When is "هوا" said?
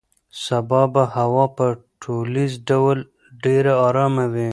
1.15-1.45